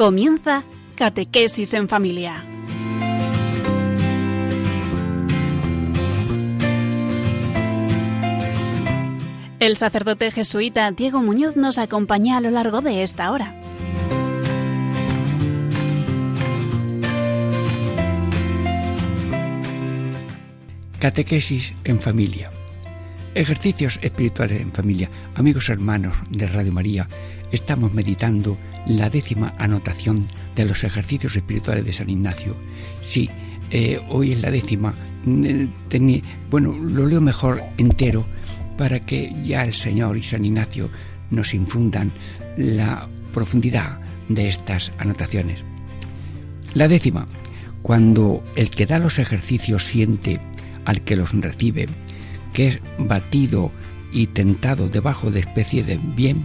[0.00, 0.62] Comienza
[0.94, 2.42] Catequesis en Familia.
[9.58, 13.60] El sacerdote jesuita Diego Muñoz nos acompaña a lo largo de esta hora.
[20.98, 22.50] Catequesis en familia.
[23.34, 25.10] Ejercicios espirituales en familia.
[25.34, 27.06] Amigos hermanos de Radio María,
[27.52, 30.24] estamos meditando la décima anotación
[30.56, 32.56] de los ejercicios espirituales de San Ignacio.
[33.02, 33.30] Sí,
[33.70, 34.94] eh, hoy es la décima.
[35.24, 35.66] Mm,
[36.50, 38.24] bueno, lo leo mejor entero
[38.76, 40.88] para que ya el Señor y San Ignacio
[41.30, 42.10] nos infundan
[42.56, 45.62] la profundidad de estas anotaciones.
[46.74, 47.26] La décima,
[47.82, 50.40] cuando el que da los ejercicios siente
[50.84, 51.88] al que los recibe,
[52.52, 53.70] que es batido
[54.12, 56.44] y tentado debajo de especie de bien,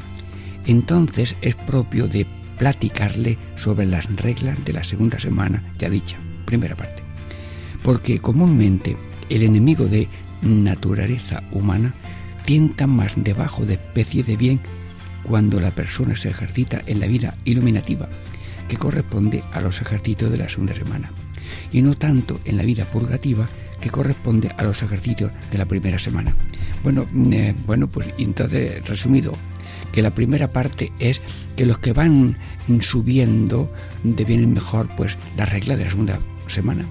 [0.65, 2.25] entonces es propio de
[2.57, 7.03] platicarle sobre las reglas de la segunda semana ya dicha, primera parte.
[7.83, 8.97] Porque comúnmente
[9.29, 10.07] el enemigo de
[10.41, 11.93] naturaleza humana
[12.45, 14.59] tienta más debajo de especie de bien
[15.23, 18.07] cuando la persona se ejercita en la vida iluminativa,
[18.69, 21.09] que corresponde a los ejercicios de la segunda semana,
[21.71, 23.47] y no tanto en la vida purgativa,
[23.81, 26.35] que corresponde a los ejercicios de la primera semana.
[26.83, 29.33] Bueno, eh, bueno, pues entonces, resumido,
[29.95, 31.21] que la primera parte es
[31.55, 32.37] que los que van
[32.81, 33.71] subiendo
[34.03, 36.85] devienen mejor pues la regla de la segunda semana.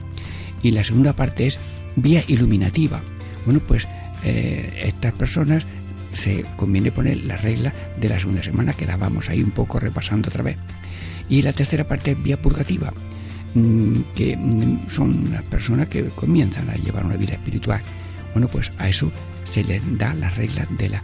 [0.63, 1.59] Y la segunda parte es
[1.97, 3.03] vía iluminativa.
[3.45, 3.87] Bueno, pues
[4.25, 5.67] eh, estas personas
[6.15, 9.79] se conviene poner la regla de la segunda semana, que la vamos ahí un poco
[9.79, 10.57] repasando otra vez.
[11.29, 12.95] Y la tercera parte es vía purgativa,
[13.55, 17.83] mm, que mm, son las personas que comienzan a llevar una vida espiritual.
[18.33, 19.13] Bueno, pues a eso
[19.45, 21.03] se les da la regla de la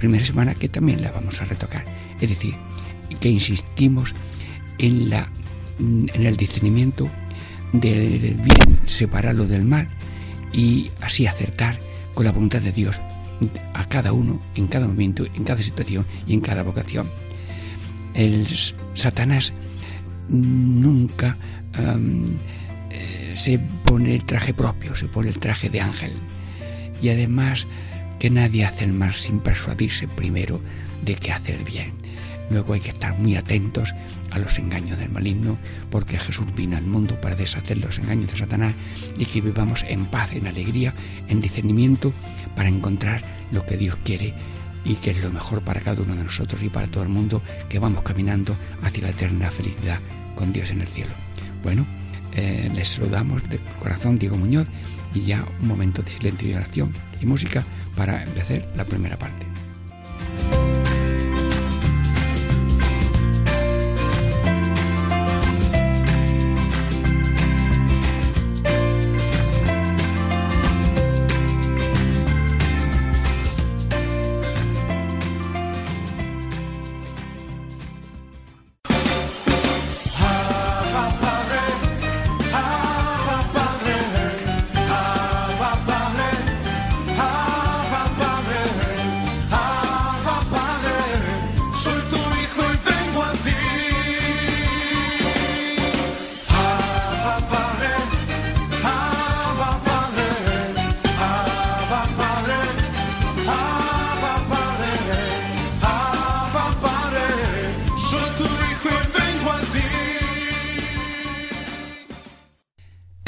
[0.00, 1.84] primera semana, que también la vamos a retocar.
[2.20, 2.54] Es decir,
[3.20, 4.14] que insistimos
[4.78, 5.28] en, la,
[5.78, 7.08] mm, en el discernimiento
[7.72, 9.86] del bien, separarlo del mal
[10.52, 11.78] y así acertar
[12.14, 13.00] con la voluntad de Dios
[13.74, 17.08] a cada uno, en cada momento, en cada situación y en cada vocación.
[18.14, 18.46] El
[18.94, 19.52] Satanás
[20.28, 21.36] nunca
[22.90, 26.12] eh, se pone el traje propio, se pone el traje de ángel.
[27.00, 27.66] Y además
[28.20, 30.60] que nadie hace el mal sin persuadirse primero
[31.04, 31.92] de que hace el bien.
[32.50, 33.94] Luego hay que estar muy atentos
[34.30, 35.56] a los engaños del maligno,
[35.90, 38.74] porque Jesús vino al mundo para deshacer los engaños de Satanás
[39.16, 40.94] y que vivamos en paz, en alegría,
[41.28, 42.12] en discernimiento,
[42.54, 43.22] para encontrar
[43.52, 44.34] lo que Dios quiere
[44.84, 47.40] y que es lo mejor para cada uno de nosotros y para todo el mundo,
[47.68, 50.00] que vamos caminando hacia la eterna felicidad
[50.34, 51.12] con Dios en el cielo.
[51.62, 51.86] Bueno,
[52.32, 54.66] eh, les saludamos de corazón Diego Muñoz
[55.14, 57.64] y ya un momento de silencio y oración y música
[58.00, 59.49] para empezar la primera parte.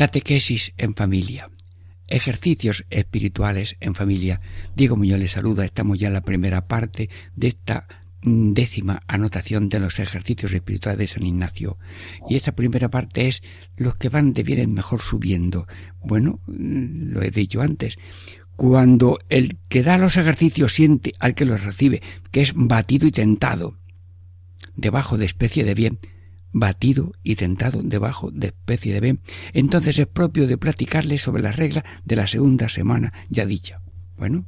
[0.03, 1.49] Catequesis en familia.
[2.09, 4.41] Ejercicios espirituales en familia.
[4.75, 5.65] Diego Muñoz les saluda.
[5.65, 7.87] Estamos ya en la primera parte de esta
[8.21, 11.79] décima anotación de los ejercicios espirituales de San Ignacio.
[12.29, 13.45] Y esta primera parte es
[13.77, 15.69] los que van vienen mejor subiendo.
[16.03, 17.97] Bueno, lo he dicho antes.
[18.57, 22.03] Cuando el que da los ejercicios siente al que los recibe,
[22.33, 23.79] que es batido y tentado,
[24.75, 26.01] debajo de especie de bien,
[26.53, 29.21] batido y tentado debajo de especie de bien,
[29.53, 33.81] entonces es propio de platicarle sobre la regla de la segunda semana ya dicha.
[34.17, 34.47] Bueno,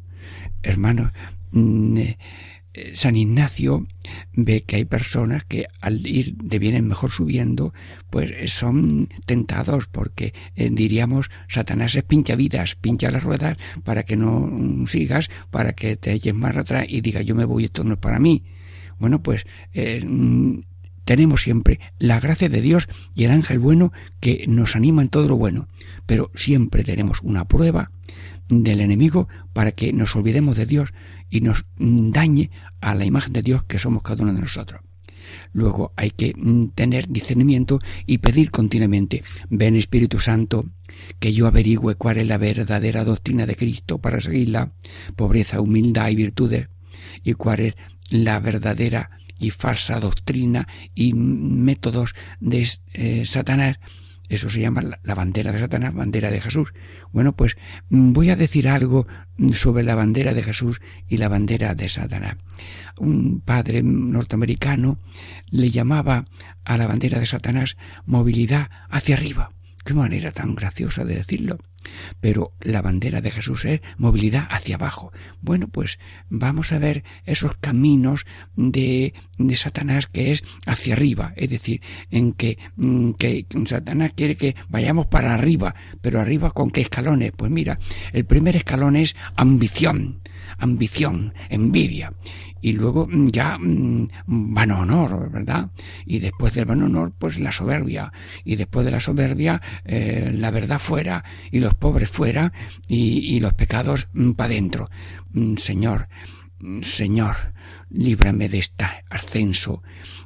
[0.63, 1.13] hermanos,
[1.53, 1.99] mm,
[2.77, 3.87] eh, San Ignacio
[4.33, 7.73] ve que hay personas que al ir de bien mejor subiendo,
[8.11, 14.17] pues son tentados porque eh, diríamos Satanás es pincha vidas, pincha las ruedas para que
[14.17, 14.51] no
[14.89, 18.01] sigas, para que te eches más atrás y diga yo me voy, esto no es
[18.01, 18.43] para mí.
[18.99, 20.59] Bueno, pues eh, mm,
[21.05, 25.29] tenemos siempre la gracia de Dios y el ángel bueno que nos anima en todo
[25.29, 25.69] lo bueno,
[26.07, 27.91] pero siempre tenemos una prueba
[28.49, 30.93] del enemigo para que nos olvidemos de Dios
[31.31, 34.81] y nos dañe a la imagen de Dios que somos cada uno de nosotros.
[35.53, 40.65] Luego hay que mm, tener discernimiento y pedir continuamente, ven Espíritu Santo,
[41.19, 44.73] que yo averigüe cuál es la verdadera doctrina de Cristo para seguirla,
[45.17, 46.69] pobreza, humildad y virtudes,
[47.23, 47.75] y cuál es
[48.11, 49.11] la verdadera
[49.45, 53.79] y falsa doctrina y métodos de eh, Satanás
[54.29, 56.73] eso se llama la bandera de Satanás, bandera de Jesús.
[57.13, 57.57] Bueno, pues
[57.91, 59.07] mm, voy a decir algo
[59.37, 62.37] mm, sobre la bandera de Jesús y la bandera de Satanás.
[62.97, 64.99] Un padre norteamericano
[65.51, 66.25] le llamaba
[66.65, 67.77] a la bandera de Satanás
[68.07, 69.51] movilidad hacia arriba.
[69.85, 71.59] Qué manera tan graciosa de decirlo.
[72.21, 75.13] Pero la bandera de Jesús es movilidad hacia abajo.
[75.41, 75.99] Bueno, pues
[76.29, 78.27] vamos a ver esos caminos
[78.57, 81.33] de, de Satanás que es hacia arriba.
[81.37, 85.75] Es decir, en que, mm, que Satanás quiere que vayamos para arriba.
[86.01, 87.33] Pero arriba con qué escalones?
[87.37, 87.79] Pues mira,
[88.13, 90.21] el primer escalón es ambición
[90.59, 92.13] ambición, envidia
[92.65, 95.71] y luego mm, ya mm, van honor, ¿verdad?
[96.07, 98.11] Y después del van honor, pues la soberbia,
[98.43, 102.55] y después de la soberbia, eh, la verdad fuera, y los pobres fuera,
[102.89, 104.89] y, los pecados mm, para adentro.
[105.59, 106.09] Señor,
[106.81, 107.37] Señor,
[107.91, 109.83] líbrame de este ascenso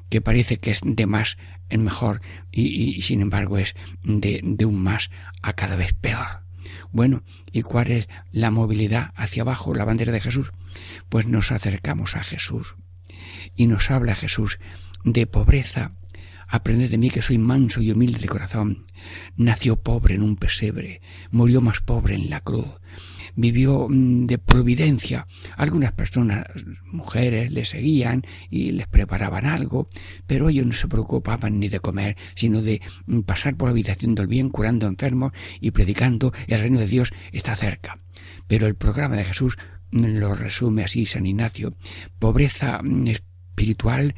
[0.08, 1.38] que parece que es de más
[1.70, 2.20] en mejor
[2.52, 3.74] y, sin embargo es
[4.04, 5.10] de un más
[5.42, 6.47] a cada vez peor.
[6.92, 7.22] Bueno,
[7.52, 10.52] ¿y cuál es la movilidad hacia abajo, la bandera de Jesús?
[11.08, 12.76] Pues nos acercamos a Jesús
[13.54, 14.58] y nos habla Jesús
[15.04, 15.92] de pobreza.
[16.48, 18.86] Aprended de mí que soy manso y humilde de corazón.
[19.36, 22.76] Nació pobre en un pesebre, murió más pobre en la cruz
[23.36, 25.26] vivió mm, de providencia.
[25.56, 26.46] Algunas personas,
[26.90, 29.86] mujeres, le seguían y les preparaban algo,
[30.26, 34.14] pero ellos no se preocupaban ni de comer, sino de mm, pasar por la habitación
[34.14, 37.98] del bien, curando enfermos y predicando el reino de Dios está cerca.
[38.46, 39.58] Pero el programa de Jesús
[39.90, 41.72] mm, lo resume así San Ignacio.
[42.18, 42.80] Pobreza
[43.58, 44.14] espiritual,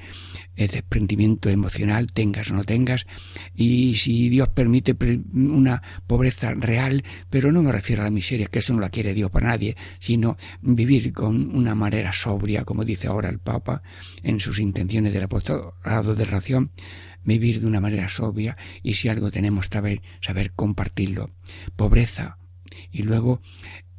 [0.56, 3.06] el desprendimiento emocional, tengas o no tengas,
[3.54, 4.94] y si Dios permite
[5.32, 9.14] una pobreza real, pero no me refiero a la miseria, que eso no la quiere
[9.14, 13.82] Dios para nadie, sino vivir con una manera sobria, como dice ahora el Papa
[14.22, 16.70] en sus intenciones del apostolado de ración,
[17.25, 21.31] vivir de una manera sobria y si algo tenemos saber, saber compartirlo.
[21.76, 22.37] Pobreza
[22.92, 23.40] y luego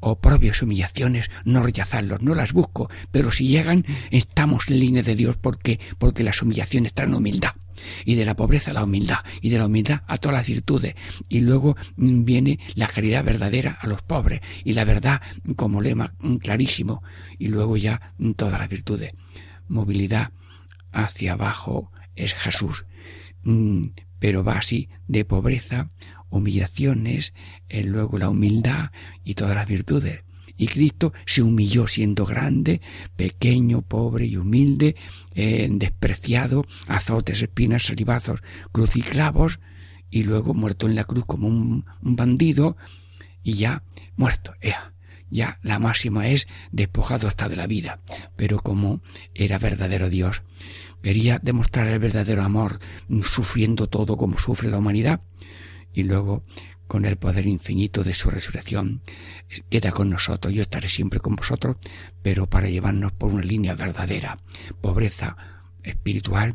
[0.02, 5.38] oprobios, humillaciones, no rechazarlos, no las busco, pero si llegan, estamos en línea de Dios
[5.38, 7.52] porque, porque las humillaciones traen humildad.
[8.06, 10.94] Y de la pobreza a la humildad, y de la humildad a todas las virtudes.
[11.30, 15.22] Y luego mm, viene la caridad verdadera a los pobres, y la verdad
[15.56, 17.02] como lema mm, clarísimo,
[17.40, 19.14] y luego ya mm, todas las virtudes.
[19.68, 20.32] Movilidad
[20.92, 22.86] hacia abajo es Jesús,
[24.20, 25.90] pero va así de pobreza
[26.32, 27.34] humillaciones,
[27.70, 28.92] eh, luego la humildad
[29.24, 30.24] y todas las virtudes.
[30.58, 32.82] Y Cristo se humilló siendo grande,
[33.16, 34.96] pequeño, pobre y humilde,
[35.34, 38.42] eh, despreciado, azotes, espinas, salivazos,
[38.72, 39.60] cruciclavos,
[40.12, 42.78] y luego muerto en la cruz como un, bandido,
[43.42, 43.84] y ya
[44.18, 44.54] muerto.
[45.32, 48.02] ya la máxima es despojado hasta de la vida.
[48.36, 49.02] Pero como
[49.34, 50.44] era verdadero Dios,
[51.02, 52.80] quería demostrar el verdadero amor,
[53.24, 55.22] sufriendo todo como sufre la humanidad,
[55.94, 56.44] y luego
[56.92, 59.02] con el poder infinito de su resurrección,
[59.70, 60.54] queda con nosotros.
[60.54, 61.78] Yo estaré siempre con vosotros,
[62.22, 64.38] pero para llevarnos por una línea verdadera,
[64.82, 65.38] pobreza
[65.84, 66.54] espiritual,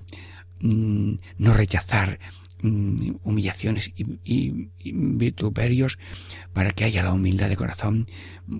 [0.61, 2.21] mm, no rechazar
[2.61, 5.99] mm, humillaciones y, vituperios
[6.52, 8.07] para que haya la humildad de corazón,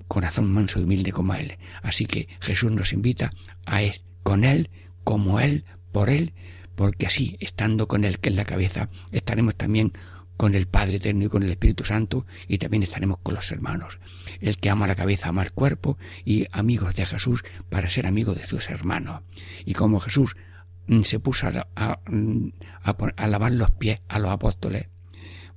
[0.07, 1.59] corazón manso y humilde como Él.
[1.83, 3.31] Así que Jesús nos invita
[3.67, 4.71] a ir con Él,
[5.03, 6.33] como Él, por Él,
[6.73, 9.93] porque así, estando con Él, que es la cabeza, estaremos también
[10.37, 13.99] con el Padre Eterno y con el Espíritu Santo y también estaremos con los hermanos.
[14.39, 18.37] El que ama la cabeza ama el cuerpo y amigos de Jesús para ser amigos
[18.37, 19.21] de sus hermanos.
[19.65, 20.37] Y como Jesús
[20.87, 24.89] mm, se puso a, a, lavar los pies a los apóstoles,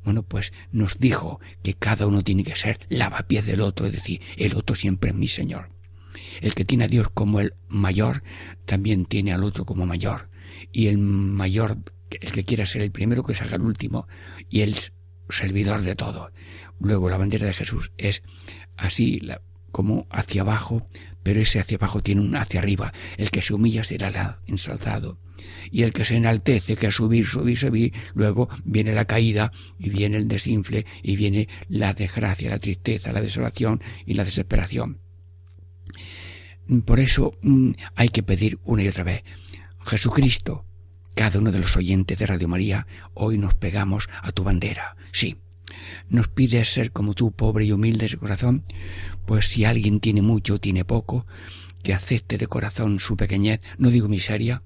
[0.02, 4.22] bueno, pues nos dijo que cada uno tiene que ser lavapiés del otro, es decir,
[4.38, 5.68] el otro siempre es mi Señor.
[6.40, 8.22] El que tiene a Dios como el mayor,
[8.64, 10.30] también tiene al otro como mayor.
[10.72, 11.76] Y el mayor
[12.10, 14.06] el que quiera ser el primero que se haga el último
[14.48, 14.76] y el
[15.28, 16.32] servidor de todo.
[16.78, 18.22] Luego la bandera de Jesús es
[18.76, 19.20] así
[19.70, 20.86] como hacia abajo,
[21.22, 22.92] pero ese hacia abajo tiene un hacia arriba.
[23.16, 25.18] El que se humilla será ensalzado.
[25.70, 29.88] Y el que se enaltece, que a subir, subir, subir, luego viene la caída y
[29.88, 35.00] viene el desinfle y viene la desgracia, la tristeza, la desolación y la desesperación.
[36.84, 39.24] Por eso mm, hay que pedir una y otra vez,
[39.84, 40.66] Jesucristo,
[41.20, 44.96] cada uno de los oyentes de Radio María, hoy nos pegamos a tu bandera.
[45.12, 45.36] Sí,
[46.08, 48.62] nos pides ser como tú, pobre y humilde de corazón,
[49.26, 51.26] pues si alguien tiene mucho o tiene poco,
[51.82, 54.62] que acepte de corazón su pequeñez, no digo miseria,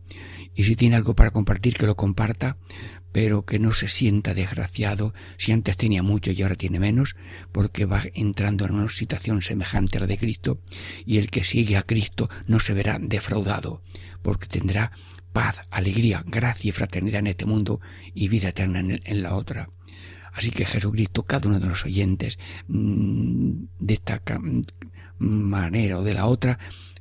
[0.54, 2.56] y si tiene algo para compartir, que lo comparta,
[3.10, 7.16] pero que no se sienta desgraciado si antes tenía mucho y ahora tiene menos,
[7.50, 10.60] porque va entrando en una situación semejante a la de Cristo,
[11.04, 13.82] y el que sigue a Cristo no se verá defraudado,
[14.24, 14.90] porque tendrá
[15.32, 17.80] paz, alegría, gracia y fraternidad en este mundo
[18.14, 19.68] y vida eterna en, la otra.
[20.32, 24.22] Así que Jesucristo, cada uno de los oyentes, mm, de esta
[25.18, 26.58] manera o de la otra,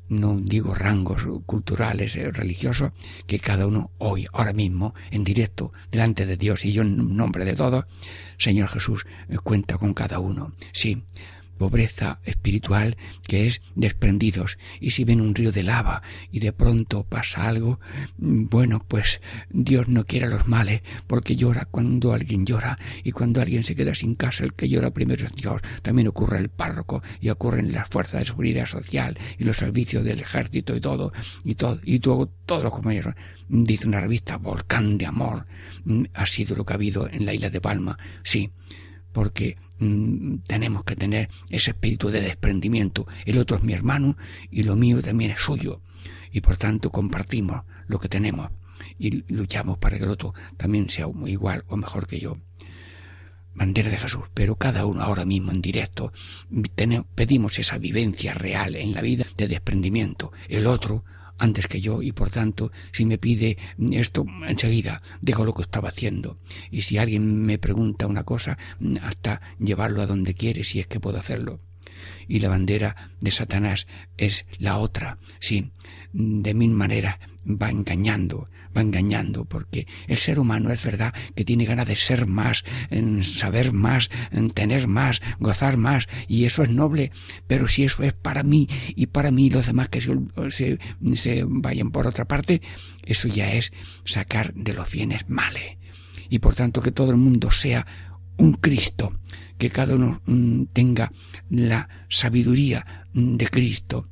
[0.10, 2.92] no digo rangos culturales, eh, religiosos,
[3.25, 7.46] que cada uno hoy, ahora mismo, en directo, delante de Dios y yo en nombre
[7.46, 7.86] de todos,
[8.38, 10.53] Señor Jesús, eh, cuenta con cada uno.
[10.74, 11.03] Sí,
[11.63, 14.58] pobreza espiritual que es desprendidos.
[14.82, 17.79] Y si ven un río de lava y de pronto pasa algo,
[18.17, 23.63] bueno, pues Dios no quiere los males, porque llora cuando alguien llora y cuando alguien
[23.63, 25.62] se queda sin casa, el que llora primero es Dios.
[25.84, 30.20] También ocurre el párroco y ocurren las fuerzas de seguridad social y los servicios del
[30.20, 31.13] ejército y todo,
[31.46, 33.15] y todo, y todo, todos los compañeros.
[33.48, 35.46] Dice una revista, Volcán de Amor,
[36.13, 37.98] ha sido lo que ha habido en la isla de Palma.
[38.22, 38.51] Sí,
[39.13, 43.07] porque mm, tenemos que tener ese espíritu de desprendimiento.
[43.25, 44.17] El otro es mi hermano
[44.51, 45.81] y lo mío también es suyo.
[46.31, 48.49] Y por tanto compartimos lo que tenemos
[48.97, 52.37] y luchamos para que el otro también sea igual o mejor que yo.
[53.55, 56.11] Bandera de Jesús, pero cada uno ahora mismo en directo
[57.13, 60.31] pedimos esa vivencia real en la vida de desprendimiento.
[60.49, 61.03] El otro
[61.43, 63.57] antes que yo y por tanto si me pide
[63.91, 66.38] esto enseguida dejo lo que estaba haciendo.
[66.71, 68.57] Y si alguien me pregunta una cosa
[69.01, 71.59] hasta llevarlo a donde quiere si es que puedo hacerlo
[72.27, 75.72] y la bandera de Satanás es la otra sí
[76.12, 81.65] de mil maneras va engañando va engañando, porque el ser humano es verdad que tiene
[81.65, 86.69] ganas de ser más, en saber más, en tener más, gozar más, y eso es
[86.69, 87.12] noble,
[87.48, 90.79] pero si eso es para mí y para mí los demás que se,
[91.15, 92.62] se, vayan por otra parte,
[93.05, 93.72] eso ya es
[94.05, 95.77] sacar de los bienes males.
[96.29, 97.86] Y por tanto que todo el mundo sea
[98.38, 99.13] un Cristo,
[99.63, 101.10] que cada uno mm, tenga
[101.50, 104.10] la sabiduría mm, de Cristo,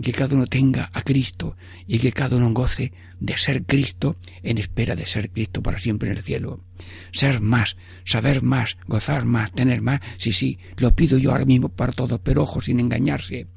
[0.00, 1.56] que cada uno tenga a Cristo
[1.88, 6.08] y que cada uno goce de ser Cristo en espera de ser Cristo para siempre
[6.08, 6.60] en el cielo.
[7.10, 11.68] Ser más, saber más, gozar más, tener más, sí, sí, lo pido yo ahora mismo
[11.68, 13.48] para todos, pero ojo sin engañarse.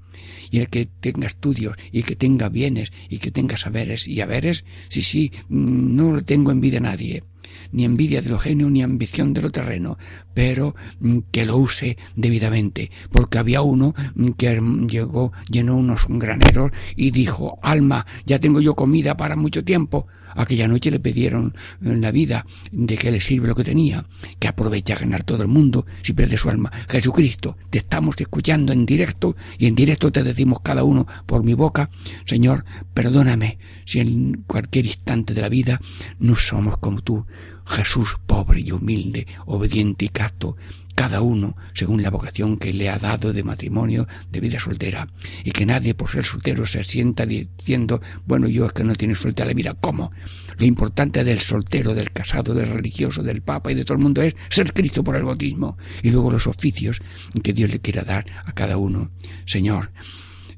[0.50, 4.66] Y el que tenga estudios y que tenga bienes y que tenga saberes y haberes,
[4.90, 7.24] sí, sí, mm, no lo tengo envidia a nadie
[7.72, 9.98] ni envidia de lo genio, ni ambición de lo terreno,
[10.34, 14.60] pero mm, que lo use debidamente, porque había uno mm, que
[14.90, 20.08] llegó, llenó unos graneros y dijo, alma, ya tengo yo comida para mucho tiempo.
[20.36, 24.06] Aquella noche le pidieron eh, la vida de que le sirve lo que tenía,
[24.40, 26.72] que aprovecha a ganar todo el mundo si pierde su alma.
[26.90, 31.54] Jesucristo, te estamos escuchando en directo y en directo te decimos cada uno por mi
[31.54, 31.90] boca,
[32.26, 35.80] Señor, perdóname si en cualquier instante de la vida
[36.20, 37.26] no somos como tú,
[37.66, 40.56] Jesús pobre y humilde, obediente y casto,
[40.96, 45.08] cada uno según la vocación que le ha dado de matrimonio, de vida soltera,
[45.44, 49.14] y que nadie por ser soltero se sienta diciendo, bueno, yo es que no tiene
[49.14, 49.76] suerte a la vida.
[49.80, 50.12] ¿Cómo?
[50.58, 54.22] Lo importante del soltero, del casado, del religioso, del papa y de todo el mundo
[54.22, 57.02] es ser Cristo por el bautismo, y luego los oficios
[57.44, 59.12] que Dios le quiera dar a cada uno.
[59.46, 59.92] Señor,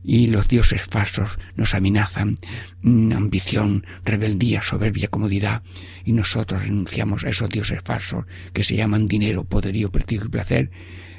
[0.08, 2.38] y los dioses falsos nos amenazan,
[2.82, 5.64] ambición, rebeldía, soberbia, comodidad,
[6.06, 8.24] y nosotros renunciamos a esos dioses falsos
[8.54, 10.72] que se llaman dinero, poderío, prestigio y placer,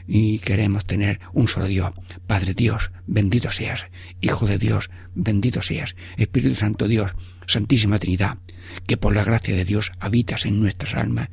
[0.06, 1.92] y queremos tener un solo Dios.
[2.26, 3.88] Padre Dios, bendito seas.
[4.22, 5.94] Hijo de Dios, bendito seas.
[6.16, 7.12] Espíritu Santo Dios,
[7.46, 8.38] Santísima Trinidad,
[8.86, 11.28] que por la gracia de Dios habitas en nuestras almas,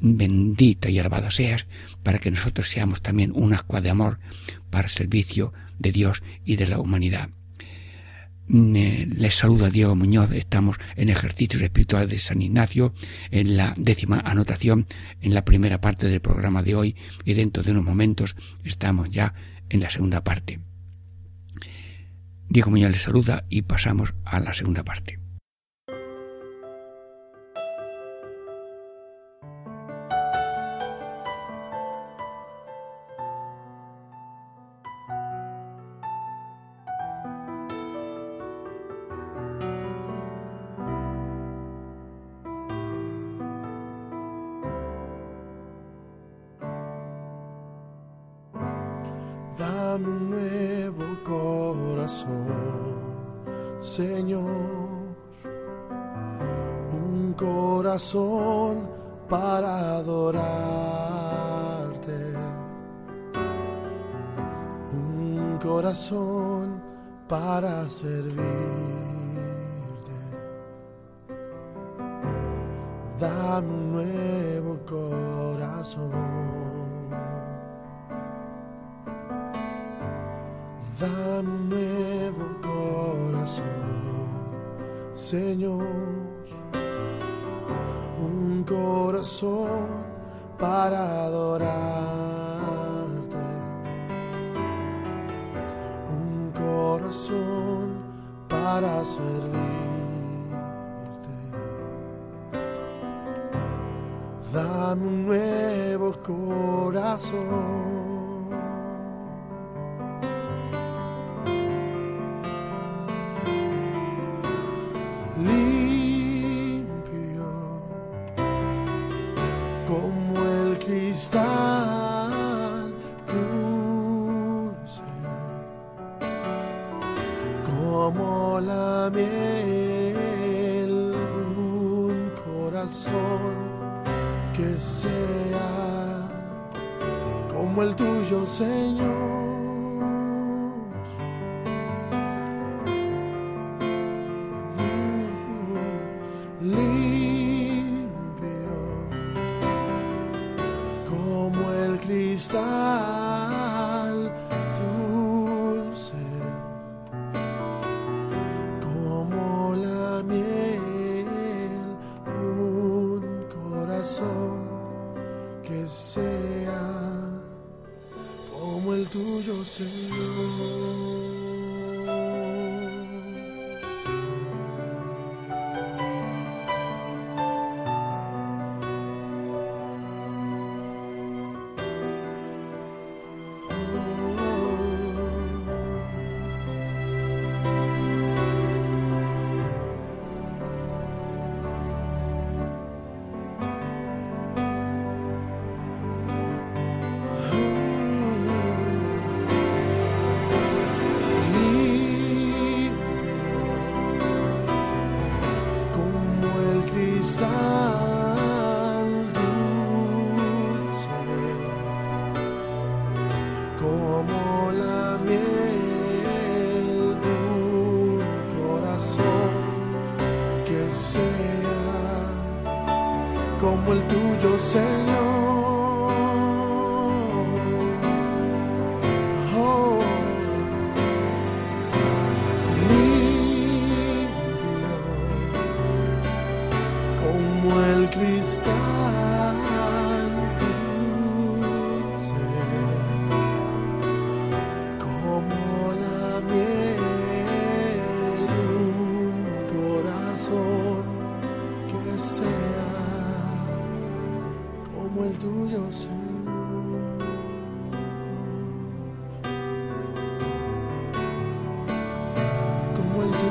[0.00, 1.66] bendita y alabada seas,
[2.02, 4.18] para que nosotros seamos también un ascua de amor
[4.70, 7.30] para servicio de Dios y de la humanidad.
[8.48, 12.94] Mm, eh, les saluda Diego Muñoz, estamos en ejercicios espirituales de San Ignacio,
[13.30, 14.86] en la décima anotación,
[15.20, 19.34] en la primera parte del programa de hoy, y dentro de unos momentos estamos ya
[19.68, 20.58] en la segunda parte.
[22.48, 25.20] Diego Muñoz les saluda y pasamos a la segunda parte.
[104.52, 108.19] Dame un nuevo corazón.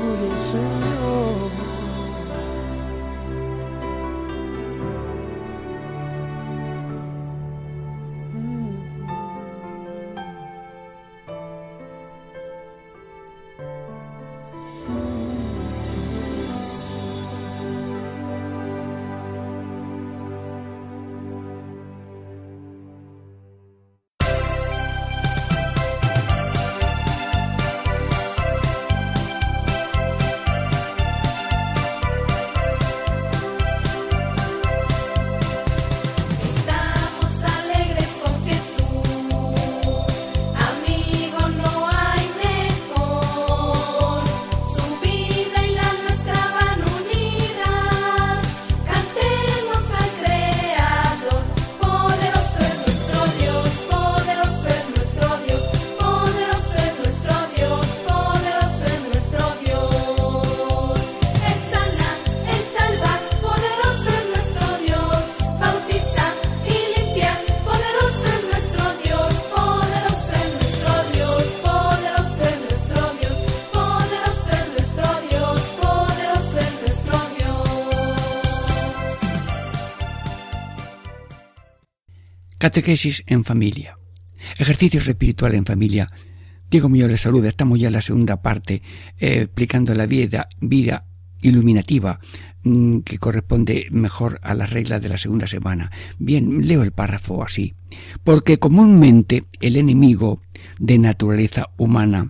[0.00, 0.58] 无人随
[1.02, 1.19] 我。
[82.60, 83.96] Catequesis en familia.
[84.58, 86.10] Ejercicios espirituales en familia.
[86.70, 87.48] Diego mío les saluda.
[87.48, 88.82] Estamos ya en la segunda parte
[89.16, 91.06] eh, explicando la vida, vida
[91.40, 92.20] iluminativa
[92.62, 95.90] mm, que corresponde mejor a las reglas de la segunda semana.
[96.18, 97.76] Bien, leo el párrafo así.
[98.24, 100.38] Porque comúnmente el enemigo
[100.78, 102.28] de naturaleza humana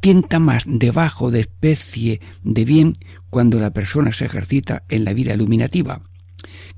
[0.00, 2.94] tienta más debajo de especie de bien
[3.28, 6.00] cuando la persona se ejercita en la vida iluminativa,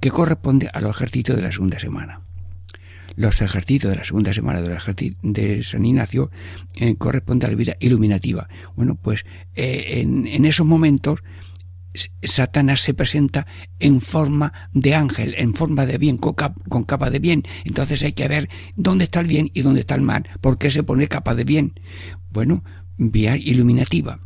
[0.01, 2.23] que corresponde a los ejercicios de la segunda semana.
[3.19, 6.31] Los ejercicios de la segunda semana de San Ignacio
[6.77, 8.49] eh, corresponde a la vida iluminativa.
[8.77, 9.25] Bueno, pues
[9.57, 11.25] eh, en, esos momentos
[12.23, 13.45] Satanás se presenta
[13.81, 17.43] en forma de ángel, en forma de bien, con, capa de bien.
[17.65, 20.29] Entonces hay que ver dónde está el bien y dónde está el mal.
[20.41, 21.73] ¿Por qué se pone capa de bien?
[22.31, 22.63] Bueno,
[22.99, 24.21] vía iluminativa.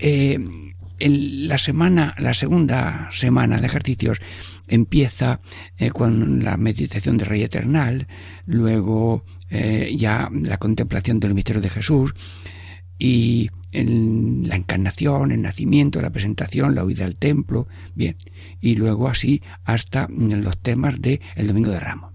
[0.00, 0.36] Eh,
[1.00, 4.20] en la semana, la segunda semana de ejercicios
[4.68, 5.40] empieza
[5.78, 8.06] eh, con la meditación de Rey Eternal,
[8.46, 12.14] luego eh, ya la contemplación del misterio de Jesús
[12.98, 18.16] y la encarnación, el nacimiento, la presentación, la huida al templo, bien,
[18.60, 22.09] y luego así hasta los temas del el Domingo de Ramos.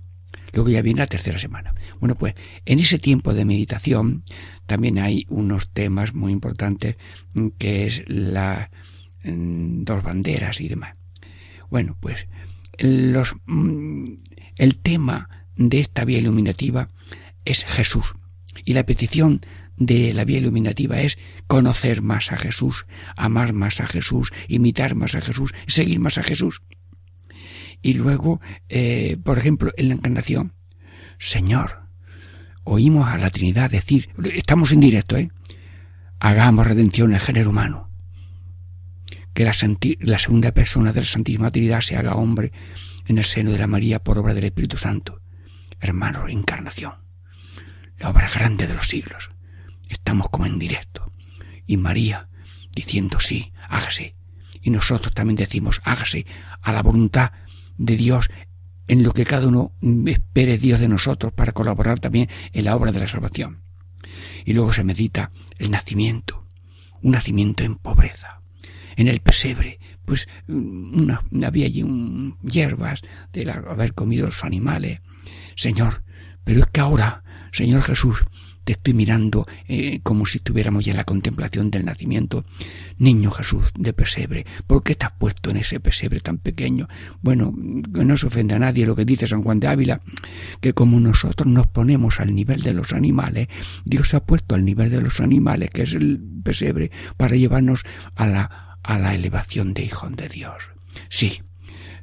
[0.55, 1.75] Luego ya viene la tercera semana.
[1.99, 2.33] Bueno, pues
[2.65, 4.23] en ese tiempo de meditación
[4.65, 6.95] también hay unos temas muy importantes
[7.33, 8.71] mm, que es la
[9.25, 10.95] mm, dos banderas y demás.
[11.69, 12.27] Bueno, pues
[12.79, 14.13] los, mm,
[14.57, 16.87] el tema de esta vía iluminativa
[17.43, 18.15] es Jesús.
[18.63, 19.41] Y la petición
[19.75, 22.85] de la vía iluminativa es conocer más a Jesús,
[23.17, 26.61] amar más a Jesús, imitar más a Jesús, seguir más a Jesús.
[27.85, 30.53] Y luego, eh, por ejemplo, en la encarnación,
[31.19, 31.81] Señor,
[32.63, 35.29] oímos a la Trinidad decir, estamos en directo, ¿eh?
[36.19, 37.91] Hagamos redención al género humano.
[39.35, 39.53] Que la,
[39.99, 42.51] la segunda persona de la Santísima Trinidad se haga hombre
[43.05, 45.21] en el seno de la María por obra del Espíritu Santo.
[45.79, 46.93] Hermano, encarnación.
[47.99, 49.29] La obra grande de los siglos.
[49.89, 51.11] Estamos como en directo.
[51.67, 52.29] Y María
[52.75, 54.15] diciendo sí, hágase.
[54.63, 56.25] Y nosotros también decimos hágase
[56.63, 57.31] a la voluntad
[57.77, 58.29] de Dios
[58.87, 59.73] en lo que cada uno
[60.05, 63.63] espere Dios de nosotros para colaborar también en la obra de la salvación.
[64.45, 66.45] Y luego se medita el nacimiento,
[67.01, 68.41] un nacimiento en pobreza.
[68.95, 73.01] En el pesebre, pues una, había allí un, hierbas
[73.33, 75.01] de haber comido los animales.
[75.55, 76.03] Señor,
[76.43, 78.23] pero es que ahora, Señor Jesús,
[78.65, 82.43] te estoy mirando eh, como si estuviéramos ya en la contemplación del nacimiento.
[82.97, 86.89] Niño Jesús de pesebre, ¿por qué estás puesto en ese pesebre tan pequeño?
[87.21, 87.53] Bueno,
[87.93, 90.01] que no se ofenda a nadie lo que dice San Juan de Ávila,
[90.59, 93.47] que como nosotros nos ponemos al nivel de los animales,
[93.85, 97.83] Dios se ha puesto al nivel de los animales, que es el pesebre, para llevarnos
[98.15, 100.71] a la, a la elevación de hijos de Dios.
[101.09, 101.41] Sí,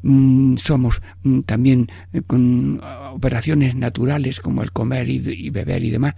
[0.03, 2.81] Mm, somos mm, también eh, con
[3.13, 6.15] operaciones naturales como el comer y, beber y demás,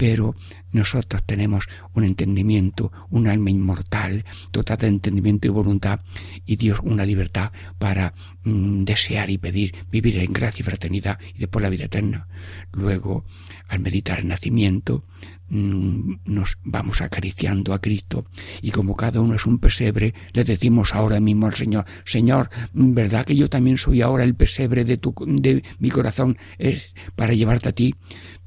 [0.00, 0.34] pero
[0.72, 6.00] nosotros tenemos un entendimiento, un alma inmortal, total de entendimiento y voluntad,
[6.46, 11.40] y Dios una libertad para mm, desear y pedir vivir en gracia y fraternidad y
[11.40, 12.28] después la vida eterna.
[12.72, 13.26] Luego,
[13.68, 15.04] al meditar el nacimiento,
[15.52, 18.24] Mm, nos vamos acariciando a Cristo
[18.62, 23.26] y como cada uno es un pesebre, le decimos ahora mismo al Señor, Señor, ¿verdad
[23.26, 27.68] que yo también soy ahora el pesebre de, tu, de mi corazón es para llevarte
[27.68, 27.96] a ti?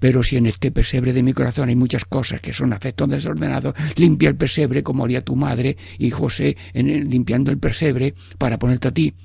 [0.04, 3.74] Pero si en este pesebre de mi corazón hay muchas cosas que son afectos desordenados,
[3.96, 8.90] limpia el pesebre como haría tu madre y José en limpiando el pesebre para ponerte
[8.90, 9.16] a ti.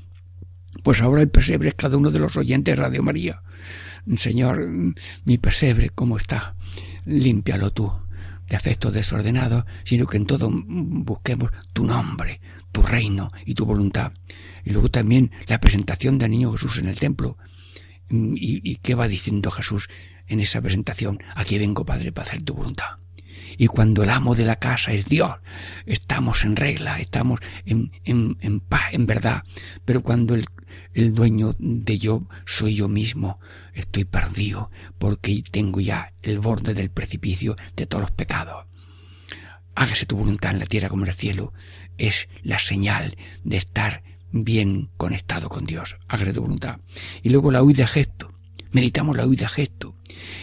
[0.85, 3.43] Pues ahora el pesebre es cada uno de los oyentes de Radio María.
[4.17, 4.69] Señor,
[5.25, 6.55] mi pesebre, ¿cómo está?
[7.05, 7.91] límpialo tú
[8.49, 14.13] de afectos desordenados, sino que en todo busquemos tu nombre, tu reino y tu voluntad.
[14.65, 17.37] Y luego también la presentación del niño Jesús en el templo.
[18.11, 19.89] ¿Y, y qué va diciendo Jesús
[20.27, 21.19] en esa presentación?
[21.35, 22.97] Aquí vengo, Padre, para hacer tu voluntad.
[23.57, 25.37] Y cuando el amo de la casa es Dios,
[25.85, 29.43] estamos en regla, estamos en, en, en paz, en verdad.
[29.85, 30.47] Pero cuando el,
[30.95, 33.41] el dueño de yo soy yo mismo,
[33.75, 38.67] estoy perdido porque tengo ya el borde del precipicio de todos los pecados.
[39.75, 41.53] Hágase tu voluntad en la tierra como en el cielo.
[41.99, 45.97] Es la señal de estar bien conectado con Dios.
[46.09, 46.81] Hágase voluntad.
[47.23, 48.33] Y luego la huida gesto.
[48.71, 49.97] Meditamos la huida gesto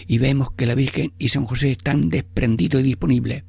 [0.08, 3.44] y vemos que la Virgen y San José están desprendidos y disponibles.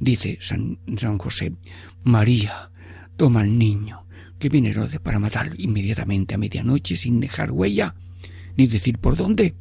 [0.00, 1.54] Dice San, San José,
[2.02, 2.70] María,
[3.16, 4.06] toma al niño,
[4.38, 7.94] que viene Herodes para matarlo inmediatamente a medianoche sin dejar huella,
[8.56, 9.54] ni decir por dónde.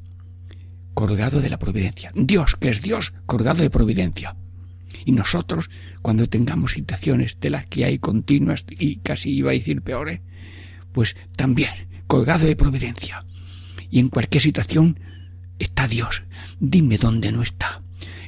[0.93, 2.11] Colgado de la providencia.
[2.15, 4.35] Dios, que es Dios, colgado de providencia.
[5.07, 5.69] Y nosotros,
[6.01, 10.19] cuando tengamos situaciones de las que hay continuas y casi iba a decir peores,
[10.91, 11.71] pues también
[12.07, 13.25] colgado de providencia.
[13.89, 14.99] Y en cualquier situación
[15.59, 16.23] está Dios.
[16.59, 17.81] Dime dónde no está.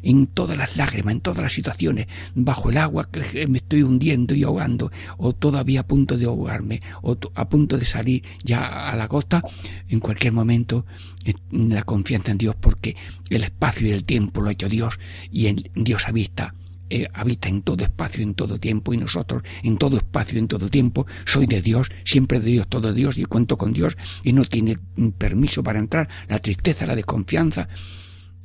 [0.04, 4.34] En todas las lágrimas, en todas las situaciones, bajo el agua que me estoy hundiendo
[4.34, 8.96] y ahogando, o todavía a punto de ahogarme, o a punto de salir ya a
[8.96, 9.44] la costa,
[9.90, 10.86] en cualquier momento
[11.26, 12.96] eh, la confianza en Dios, porque
[13.30, 14.98] el espacio y el tiempo lo ha hecho Dios,
[15.30, 16.56] y en Dios vista
[16.90, 20.70] eh, habita en todo espacio, en todo tiempo, y nosotros en todo espacio, en todo
[20.70, 24.46] tiempo, soy de Dios, siempre de Dios, todo Dios, y cuento con Dios, y no
[24.46, 24.80] tiene
[25.18, 27.68] permiso para entrar la tristeza, la desconfianza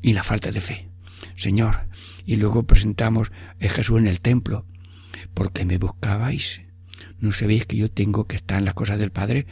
[0.03, 0.89] y la falta de fe.
[1.37, 1.89] Señor,
[2.27, 3.31] y luego presentamos
[3.61, 4.67] a Jesús en el templo,
[5.33, 6.63] porque me buscabais.
[7.19, 9.47] ¿No sabéis que yo tengo que estar en las cosas del Padre?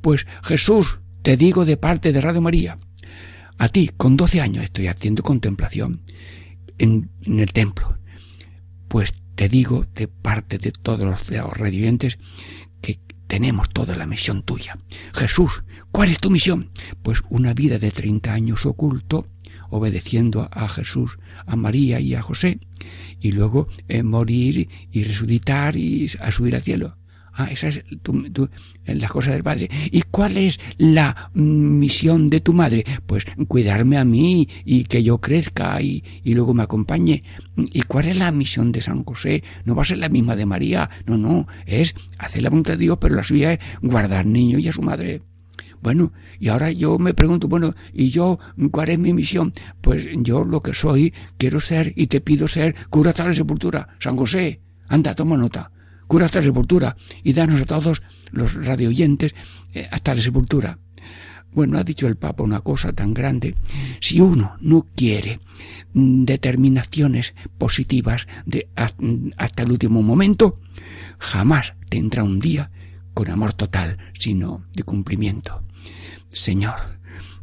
[0.00, 2.76] Pues Jesús, te digo de parte de Radio María,
[3.58, 6.00] a ti, con doce años, estoy haciendo contemplación
[6.78, 7.96] en, el templo.
[8.88, 12.18] Pues te digo de parte de todos los, radiantes
[12.80, 14.78] que tenemos toda la misión tuya.
[15.14, 16.70] Jesús, ¿cuál es tu misión?
[17.02, 19.26] Pues una vida de treinta años oculto,
[19.68, 22.60] obedeciendo a Jesús, a María y a José,
[23.20, 26.95] y luego eh, morir y resucitar y a subir al cielo.
[27.38, 28.48] Ah, esa es tu,
[28.86, 29.68] la cosa del padre.
[29.90, 32.82] ¿Y cuál es la misión de tu madre?
[33.04, 37.22] Pues cuidarme a mí y que yo crezca y, y, luego me acompañe.
[37.54, 39.44] ¿Y cuál es la misión de San José?
[39.66, 40.88] No va a ser la misma de María.
[41.04, 41.46] No, no.
[41.66, 44.80] Es hacer la voluntad de Dios, pero la suya es guardar niño y a su
[44.80, 45.20] madre.
[45.82, 48.38] Bueno, y ahora yo me pregunto, bueno, ¿y yo
[48.70, 49.52] cuál es mi misión?
[49.82, 53.88] Pues yo lo que soy, quiero ser y te pido ser cura la sepultura.
[53.98, 55.70] San José, anda, toma nota
[56.06, 59.34] cura hasta la sepultura y danos a todos los radioyentes
[59.74, 60.78] eh, hasta la sepultura.
[61.52, 63.54] Bueno, ha dicho el Papa una cosa tan grande.
[64.00, 65.40] Si uno no quiere
[65.94, 70.60] mm, determinaciones positivas de, hasta el último momento,
[71.18, 72.70] jamás tendrá un día
[73.14, 75.62] con amor total, sino de cumplimiento.
[76.28, 76.74] Señor,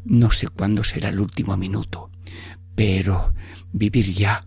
[0.05, 2.11] no sé cuándo será el último minuto,
[2.75, 3.33] pero
[3.71, 4.45] vivir ya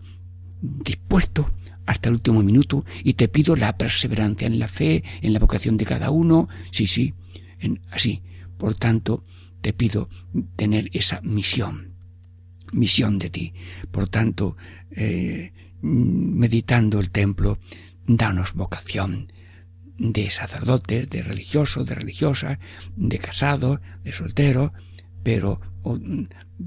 [0.61, 1.51] dispuesto
[1.87, 5.77] hasta el último minuto y te pido la perseverancia en la fe, en la vocación
[5.77, 6.47] de cada uno.
[6.69, 7.15] Sí, sí,
[7.89, 8.21] así.
[8.57, 9.23] Por tanto,
[9.61, 10.09] te pido
[10.55, 11.93] tener esa misión,
[12.73, 13.53] misión de ti.
[13.89, 14.57] Por tanto,
[14.91, 17.57] eh, meditando el templo,
[18.05, 19.31] danos vocación
[19.97, 22.59] de sacerdotes, de religiosos, de religiosas,
[22.95, 24.71] de casados, de solteros,
[25.23, 25.61] pero,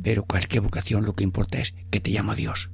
[0.02, 2.70] pero cualquier vocación lo que importa es que te llama Dios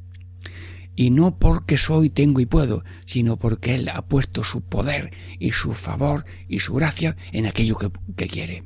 [0.96, 5.52] y no porque soy, tengo y puedo, sino porque Él ha puesto su poder y
[5.52, 8.64] su favor y su gracia en aquello que, quiere.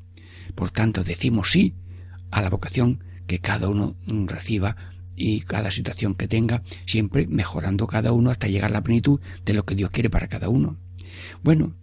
[0.55, 1.75] Por tanto, decimos sí
[2.31, 4.77] a la vocación que cada uno reciba
[5.17, 9.53] y cada situación que tenga, siempre mejorando cada uno hasta llegar a la plenitud de
[9.53, 10.79] lo que Dios quiere para cada uno.
[11.43, 11.75] Bueno,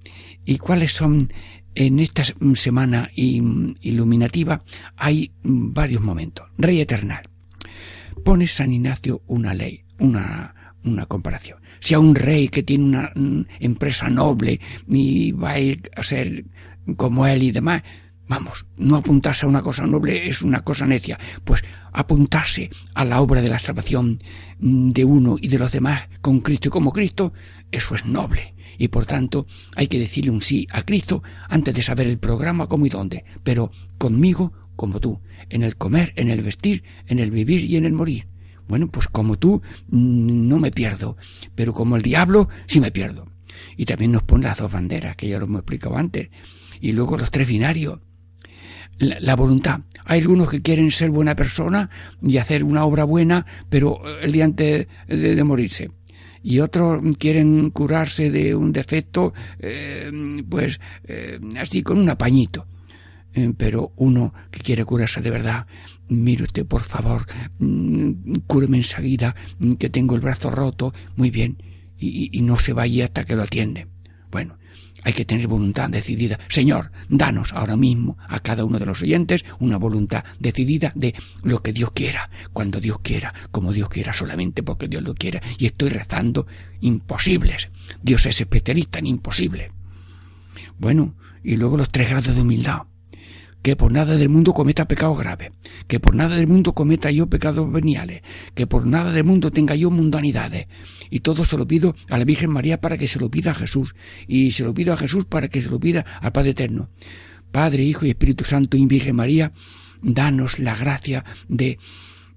[0.46, 1.32] ¿y cuáles son
[1.76, 2.24] en esta
[2.56, 4.64] semana iluminativa?
[4.96, 6.48] Hay varios momentos.
[6.58, 7.30] Rey Eternal.
[8.24, 11.60] Pone San Ignacio una ley una, una comparación.
[11.80, 16.04] Si a un rey que tiene una mm, empresa noble y va a ir a
[16.04, 16.46] ser
[16.96, 17.84] como él y demás,
[18.28, 23.22] vamos, no apuntarse a una cosa noble es una cosa necia, pues apuntarse a la
[23.22, 24.22] obra de la salvación
[24.60, 27.34] mm, de uno y de los demás con Cristo y como Cristo,
[27.72, 28.54] eso es noble.
[28.78, 32.68] Y por tanto hay que decirle un sí a Cristo antes de saber el programa,
[32.68, 37.32] cómo y dónde, pero conmigo como tú, en el comer, en el vestir, en el
[37.32, 38.28] vivir y en el morir.
[38.68, 41.18] Bueno, pues como tú mm, no me pierdo,
[41.56, 43.28] pero como el diablo sí me pierdo.
[43.76, 46.30] Y también nos pone las dos banderas, que ya lo hemos explicado antes.
[46.82, 48.00] Y luego los tres binarios.
[49.00, 49.82] La, voluntad.
[50.06, 54.32] Hay algunos que quieren ser buena persona y hacer una obra buena, pero eh, el
[54.32, 55.92] día antes de, morirse.
[56.42, 62.66] Y otros quieren curarse de un defecto, eh, pues eh, así con un apañito.
[63.58, 65.68] pero uno que quiere curarse de verdad
[66.10, 67.26] mire usted, por favor,
[67.60, 71.62] mm, cúreme enseguida, mm, que tengo el brazo roto, muy bien,
[72.00, 73.88] y, no se vaya hasta que lo atiende.
[74.30, 74.58] Bueno,
[75.04, 76.38] hay que tener voluntad decidida.
[76.48, 81.64] Señor, danos ahora mismo a cada uno de los oyentes una voluntad decidida de lo
[81.64, 85.42] que Dios quiera, cuando Dios quiera, como Dios quiera, solamente porque Dios lo quiera.
[85.58, 86.46] Y estoy rezando
[86.82, 87.70] imposibles.
[88.02, 89.72] Dios es especialista en imposible.
[90.78, 92.84] Bueno, y luego los tres grados de humildad
[93.68, 95.52] que por nada del mundo cometa pecados graves,
[95.88, 98.22] que por nada del mundo cometa yo pecados veniales,
[98.56, 100.68] que por nada del mundo tenga yo mundanidades.
[101.10, 103.56] Y todo se lo pido a la Virgen María para que se lo pida a
[103.56, 103.94] Jesús,
[104.26, 106.90] y se lo pido a Jesús para que se lo pida al Padre Eterno.
[107.52, 109.52] Padre, Hijo y Espíritu Santo y Virgen María,
[110.02, 111.78] danos la gracia de,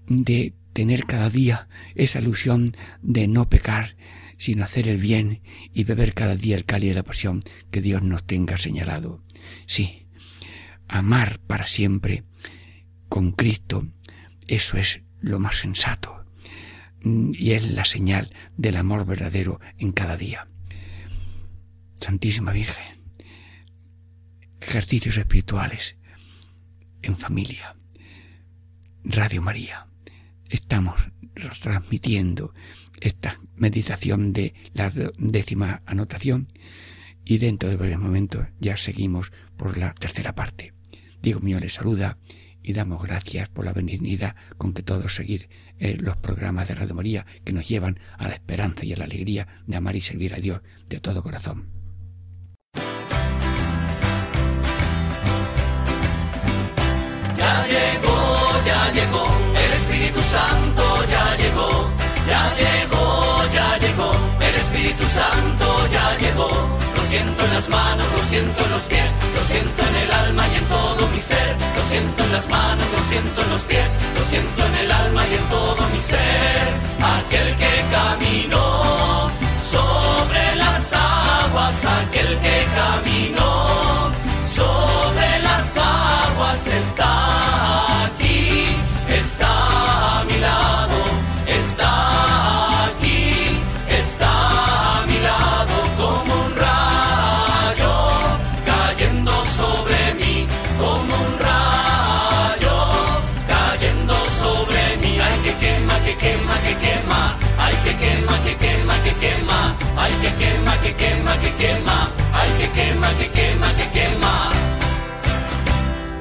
[0.08, 3.94] de tener cada día esa ilusión de no pecar,
[4.36, 7.38] sino hacer el bien y beber cada día el cáliz de la pasión
[7.70, 9.22] que Dios nos tenga señalado.
[9.66, 10.08] Sí,
[10.90, 12.24] amar para siempre
[13.08, 13.86] con Cristo,
[14.46, 16.24] eso es lo más sensato
[17.02, 20.48] y es la señal del amor verdadero en cada día.
[22.00, 22.98] Santísima Virgen,
[24.60, 25.96] ejercicios espirituales
[27.02, 27.76] en familia.
[29.04, 29.86] Radio María,
[30.48, 31.00] estamos
[31.62, 32.52] transmitiendo
[33.00, 36.48] esta meditación de la décima anotación
[37.24, 40.74] y dentro de varios momentos ya seguimos por la tercera parte.
[41.22, 42.18] Diego mío les saluda
[42.62, 46.94] y damos gracias por la benignidad con que todos seguir eh, los programas de Radio
[46.94, 50.34] María que nos llevan a la esperanza y a la alegría de amar y servir
[50.34, 51.68] a Dios de todo corazón.
[57.36, 61.90] Ya llegó, ya llegó, el Espíritu Santo ya llegó,
[62.26, 66.79] ya llegó, ya llegó, el Espíritu Santo ya llegó
[67.10, 70.54] siento en las manos, lo siento en los pies, lo siento en el alma y
[70.54, 71.56] en todo mi ser.
[71.76, 75.22] Lo siento en las manos, lo siento en los pies, lo siento en el alma
[75.26, 76.66] y en todo mi ser.
[77.18, 79.30] Aquel que caminó
[79.74, 83.49] sobre las aguas, aquel que caminó
[111.60, 111.98] quema, que quema,
[112.32, 114.34] ay que quema, que quema, que quema.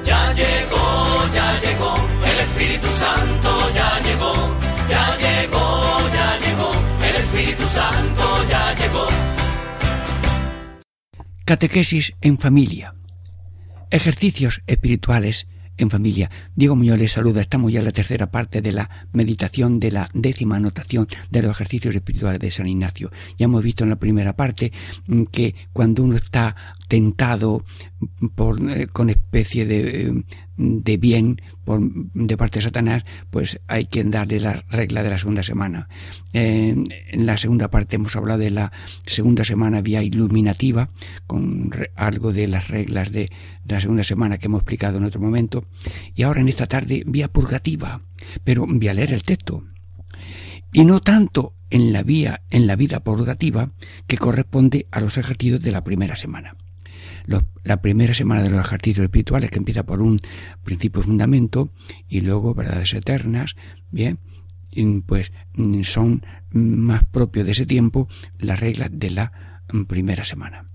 [0.04, 0.84] Ya llegó,
[1.34, 1.92] ya llegó,
[2.30, 4.34] el Espíritu Santo ya llegó,
[4.92, 5.64] ya llegó,
[6.16, 6.70] ya llegó,
[7.08, 9.06] el Espíritu Santo ya llegó.
[11.44, 12.94] Catequesis en familia.
[13.90, 15.48] Ejercicios espirituales
[15.80, 16.30] en familia.
[16.54, 17.40] Diego Muñoz les saluda.
[17.40, 21.52] Estamos ya en la tercera parte de la meditación de la décima anotación de los
[21.52, 23.10] ejercicios espirituales de San Ignacio.
[23.38, 24.72] Ya hemos visto en la primera parte
[25.06, 26.54] mm, que cuando uno está
[26.86, 27.64] tentado
[28.34, 30.24] por, eh, con especie de, eh,
[30.60, 35.18] de bien por, de parte de Satanás, pues hay que darle la regla de la
[35.18, 35.88] segunda semana.
[36.32, 38.72] en la segunda parte hemos hablado de la
[39.06, 40.90] segunda semana vía iluminativa,
[41.26, 43.30] con algo de las reglas de
[43.66, 45.64] la segunda semana que hemos explicado en otro momento,
[46.14, 48.00] y ahora en esta tarde vía purgativa,
[48.44, 49.64] pero voy a leer el texto.
[50.72, 53.68] Y no tanto en la vía, en la vida purgativa
[54.06, 56.54] que corresponde a los ejercicios de la primera semana
[57.26, 60.18] la primera semana de los ejercicios espirituales, que empieza por un
[60.64, 61.72] principio fundamento
[62.08, 63.56] y luego verdades eternas,
[63.90, 64.18] bien,
[65.06, 65.32] pues
[65.82, 69.32] son más propios de ese tiempo las reglas de la
[69.88, 70.66] primera semana.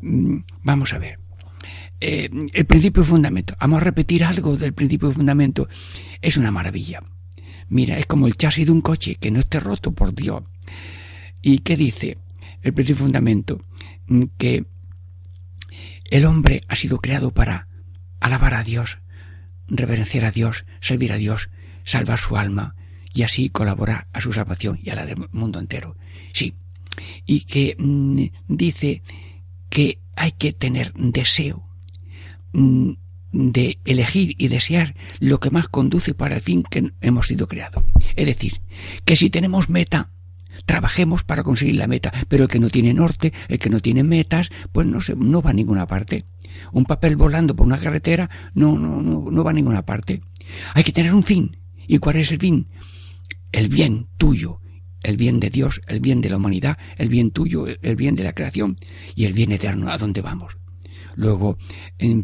[0.00, 1.18] Mm, vamos a ver.
[2.00, 3.54] Eh, el principio fundamento.
[3.60, 5.68] Vamos a repetir algo del principio fundamento.
[6.20, 7.00] Es una maravilla.
[7.68, 10.42] Mira, es como el chasis de un coche que no esté roto, por Dios.
[11.42, 12.18] ¿Y qué dice
[12.62, 13.60] el principio fundamento?
[14.06, 14.66] Mm, que
[16.10, 17.68] el hombre ha sido creado para
[18.20, 18.98] alabar a Dios,
[19.68, 21.50] reverenciar a Dios, servir a Dios,
[21.84, 22.74] salvar su alma
[23.12, 25.96] y así colaborar a su salvación y a la del mundo entero.
[26.32, 26.54] Sí,
[27.26, 29.02] y que mm, dice
[29.70, 31.68] que hay que tener deseo
[32.52, 32.92] mm,
[33.32, 37.84] de elegir y desear lo que más conduce para el fin que hemos sido creados.
[38.16, 38.60] Es decir,
[39.04, 40.10] que si tenemos meta,
[40.68, 44.04] trabajemos para conseguir la meta, pero el que no tiene norte, el que no tiene
[44.04, 46.26] metas, pues no, se, no va a ninguna parte.
[46.72, 50.20] Un papel volando por una carretera no, no, va a ninguna parte.
[50.74, 51.56] Hay que tener un fin.
[51.86, 52.68] ¿Y cuál es el fin?
[53.50, 54.60] El bien tuyo,
[55.02, 58.24] el bien de Dios, el bien de la humanidad, el bien tuyo, el bien de
[58.24, 58.76] la creación
[59.16, 60.58] y el bien eterno, a dónde vamos.
[61.14, 61.56] Luego,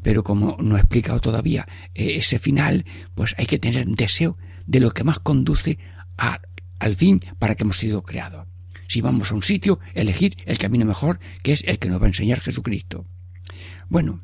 [0.02, 4.80] pero como no he explicado todavía eh, ese final, pues hay que tener deseo de
[4.80, 5.78] lo que más conduce
[6.18, 6.40] a
[6.78, 8.46] al fin para que hemos sido creados.
[8.88, 12.04] Si vamos a un sitio, elegir el camino mejor, que es el que nos va
[12.04, 13.06] a enseñar Jesucristo.
[13.88, 14.20] Bueno,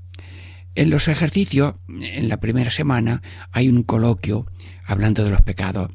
[0.75, 4.47] en los ejercicios, en la primera semana, hay un coloquio
[4.85, 5.91] hablando de los pecados.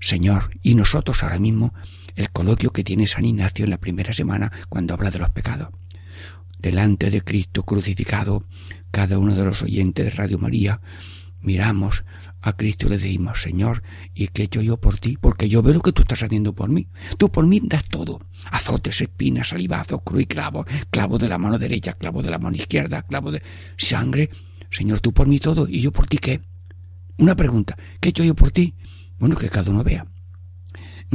[0.00, 1.72] Señor, y nosotros ahora mismo,
[2.16, 5.68] el coloquio que tiene San Ignacio en la primera semana cuando habla de los pecados.
[6.58, 8.44] Delante de Cristo crucificado,
[8.90, 10.80] cada uno de los oyentes de Radio María,
[11.42, 12.04] miramos
[12.42, 13.82] a Cristo le decimos, Señor,
[14.14, 15.18] ¿y qué he hecho yo por ti?
[15.20, 16.88] Porque yo veo lo que tú estás haciendo por mí.
[17.18, 18.18] Tú por mí das todo.
[18.50, 22.56] Azotes, espinas, salivazos, cruz y clavo, clavo de la mano derecha, clavo de la mano
[22.56, 23.42] izquierda, clavo de
[23.76, 24.30] sangre.
[24.70, 26.40] Señor, tú por mí todo, ¿y yo por ti qué?
[27.18, 28.74] Una pregunta, ¿qué he hecho yo por ti?
[29.18, 30.06] Bueno, que cada uno vea.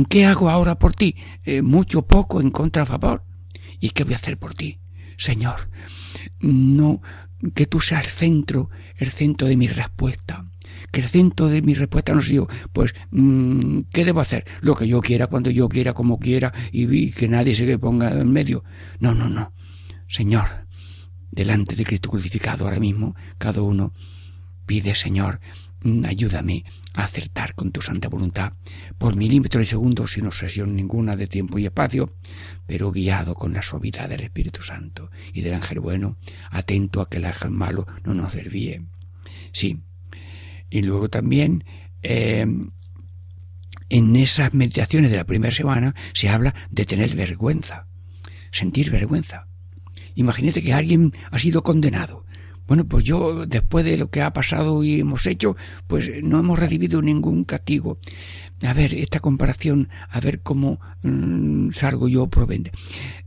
[0.09, 1.15] ¿Qué hago ahora por ti?
[1.43, 3.23] Eh, mucho, poco, en contra, a favor.
[3.79, 4.79] ¿Y qué voy a hacer por ti?
[5.17, 5.69] Señor,
[6.39, 7.01] no,
[7.53, 10.45] que tú seas el centro, el centro de mi respuesta
[10.91, 14.45] que el centro de mi respuesta no sé yo, pues, mm, ¿qué debo hacer?
[14.61, 18.11] Lo que yo quiera, cuando yo quiera, como quiera, y, que nadie se le ponga
[18.11, 18.63] en medio.
[18.99, 19.51] No, no, no.
[20.07, 20.67] Señor,
[21.31, 23.93] delante de Cristo crucificado ahora mismo, cada uno
[24.65, 25.39] Pide, Señor,
[26.05, 28.53] ayúdame a acertar con tu santa voluntad
[28.97, 32.13] por milímetros de segundo sin obsesión ninguna de tiempo y espacio,
[32.65, 36.17] pero guiado con la suavidad del Espíritu Santo y del ángel bueno,
[36.49, 38.85] atento a que el ángel malo no nos desvíe.
[39.51, 39.83] Sí.
[40.69, 41.63] Y luego también
[42.01, 42.45] eh,
[43.89, 47.87] en esas meditaciones de la primera semana se habla de tener vergüenza,
[48.51, 49.47] sentir vergüenza.
[50.15, 52.25] Imagínate que alguien ha sido condenado.
[52.67, 55.55] Bueno, pues yo, después de lo que ha pasado y hemos hecho,
[55.87, 57.99] pues no hemos recibido ningún castigo.
[58.63, 62.71] A ver, esta comparación, a ver cómo mm, salgo yo provende.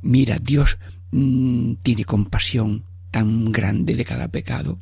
[0.02, 0.78] Mira, Dios
[1.12, 4.78] mm, tiene compasión tan grande de cada pecado,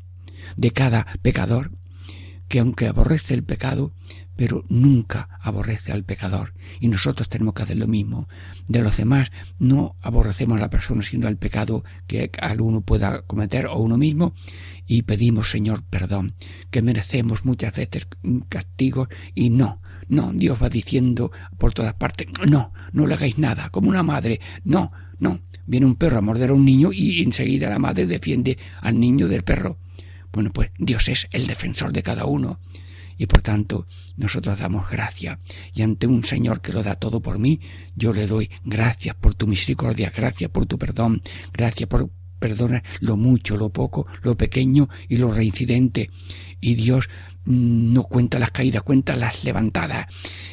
[0.56, 1.70] de cada pecador,
[2.48, 3.92] que aunque aborrece el pecado,
[4.36, 6.52] pero nunca aborrece al pecador.
[6.78, 8.28] Y nosotros tenemos que hacer lo mismo.
[8.68, 13.66] De los demás no aborrecemos a la persona, sino al pecado que alguno pueda cometer
[13.66, 14.34] o uno mismo.
[14.86, 16.34] Y pedimos, Señor, perdón,
[16.70, 18.06] que merecemos muchas veces
[18.48, 23.70] castigos y no, no, Dios va diciendo por todas partes, no, no le hagáis nada,
[23.70, 25.40] como una madre, no, no.
[25.66, 29.26] Viene un perro a morder a un niño y enseguida la madre defiende al niño
[29.26, 29.78] del perro.
[30.36, 32.60] Bueno, pues Dios es el defensor de cada uno
[33.16, 33.86] y por tanto
[34.18, 35.38] nosotros damos gracias
[35.72, 37.58] y ante un Señor que lo da todo por mí,
[37.94, 41.22] yo le doy gracias por tu misericordia, gracias por tu perdón,
[41.54, 46.10] gracias por perdonar lo mucho, lo poco, lo pequeño y lo reincidente.
[46.60, 47.08] Y Dios
[47.46, 50.06] no cuenta las caídas, cuenta las levantadas.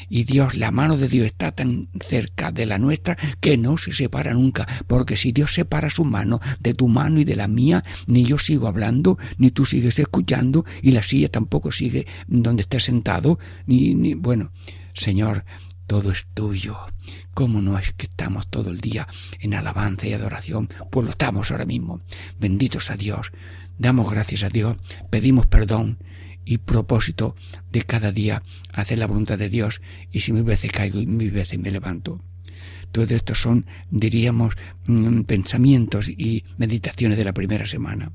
[0.10, 3.94] Y Dios, la mano de Dios está tan cerca de la nuestra que no se
[3.94, 7.84] separa nunca, porque si Dios separa su mano de tu mano y de la mía,
[8.08, 12.84] ni yo sigo hablando, ni tú sigues escuchando, y la silla tampoco sigue donde estés
[12.84, 14.52] sentado, ni, ni bueno,
[14.94, 15.46] Señor,
[15.88, 16.78] todo es tuyo.
[17.34, 19.08] ¿Cómo no es que estamos todo el día
[19.40, 20.70] en alabanza y adoración?
[20.92, 22.00] Pues lo estamos ahora mismo.
[22.40, 23.32] Benditos a Dios.
[23.78, 24.78] Damos gracias a Dios,
[25.10, 25.98] pedimos perdón
[26.46, 27.36] y propósito
[27.72, 29.82] de cada día hacer la voluntad de Dios
[30.12, 32.22] y si mil veces caigo y mil veces me levanto.
[32.92, 34.56] Todo esto son, diríamos,
[34.88, 38.12] mm, pensamientos y meditaciones de la primera semana.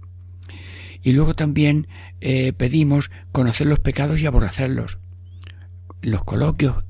[1.03, 1.89] Y luego también
[2.21, 4.99] eh, pedimos conocer los pecados y aborrecerlos.
[6.01, 6.85] Los coloquios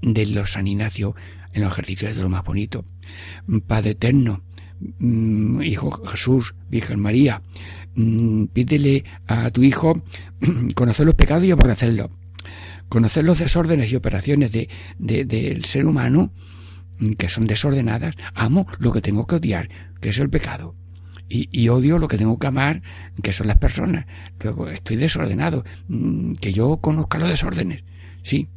[0.00, 1.14] de los San Ignacio
[1.52, 2.84] en los ejercicios de lo más bonito.
[3.66, 4.42] Padre Eterno,
[5.00, 7.42] Hijo Jesús, Virgen María,
[7.96, 10.02] Mm, pídele a tu hijo
[10.74, 12.10] conocer los pecados y aborrecerlos,
[12.88, 14.68] conocer los desórdenes y operaciones de,
[14.98, 16.32] del ser humano
[16.98, 19.68] mm, que son desordenadas, amo lo que tengo que odiar,
[20.00, 20.74] que es el pecado.
[21.28, 22.82] Y, y, odio lo que tengo que amar,
[23.22, 24.06] que son las personas.
[24.42, 27.82] Luego estoy desordenado, mm, que yo conozca los desórdenes.
[28.22, 28.48] Sí,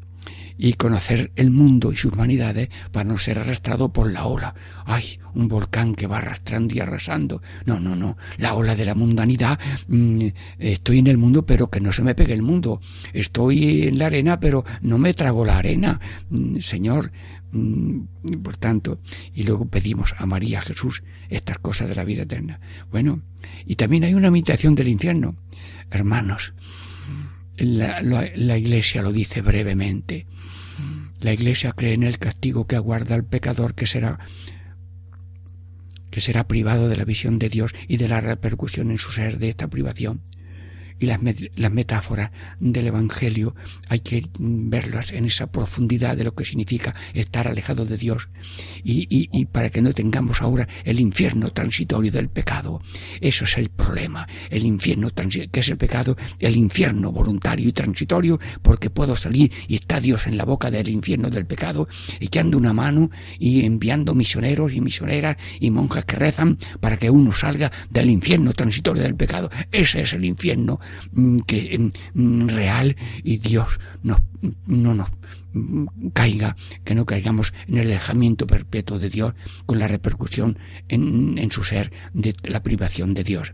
[0.58, 4.56] y conocer el mundo y sus humanidades para no ser arrastrado por la ola.
[4.86, 5.20] ¡Ay!
[5.34, 7.42] Un volcán que va arrastrando y arrasando.
[7.66, 8.18] No, no, no.
[8.38, 9.60] La ola de la mundanidad.
[9.88, 10.28] Mm,
[10.58, 12.80] estoy en el mundo, pero que no se me pegue el mundo.
[13.14, 16.00] Estoy en la arena, pero no me trago la arena.
[16.30, 17.12] Mm, señor,
[17.52, 18.02] mm,
[18.42, 19.00] por tanto,
[19.34, 22.60] y luego pedimos a María Jesús estas cosas de la vida eterna.
[22.90, 23.22] Bueno,
[23.66, 25.36] y también hay una imitación del infierno.
[25.92, 26.54] Hermanos,
[27.58, 30.26] la, la, Iglesia lo dice brevemente.
[31.22, 34.20] La Iglesia cree en el castigo que aguarda al pecador que será
[36.12, 39.38] que será privado de la visión de Dios y de la repercusión en su ser
[39.38, 40.22] de esta privación
[41.00, 41.20] y las,
[41.56, 43.56] las metáforas del Evangelio
[43.90, 48.30] hay que verlas en esa profundidad de lo que significa estar alejado de Dios
[48.84, 52.82] y, y, y, para que no tengamos ahora el infierno transitorio del pecado.
[53.22, 55.10] Eso es el problema, el infierno
[55.52, 60.28] que es el pecado, el infierno voluntario y transitorio, porque puedo salir y está Dios
[60.28, 61.88] en la boca del infierno del pecado,
[62.20, 67.32] echando una mano y enviando misioneros y misioneras y monjas que rezan para que uno
[67.32, 69.50] salga del infierno transitorio del pecado.
[69.72, 70.78] Ese es el infierno Mm,
[71.46, 74.20] que mm, real y Dios nos,
[74.68, 75.37] no nos mm,
[76.14, 79.34] caiga, que no caigamos en el alejamiento perpetuo de Dios
[79.66, 83.54] con la repercusión en, su ser de la privación de Dios.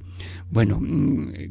[0.49, 0.82] Bueno,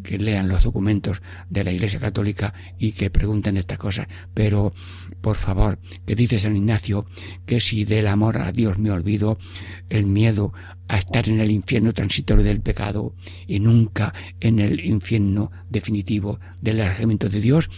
[0.03, 4.73] que lean los documentos de la Iglesia Católica y que pregunten de estas cosas, pero
[5.21, 7.07] por favor, que dice San Ignacio
[7.47, 9.39] que si del amor a Dios me olvido,
[9.89, 10.53] el miedo
[10.89, 13.15] a estar en el infierno transitorio del pecado
[13.47, 17.71] y nunca en el infierno definitivo del alejamiento de Dios,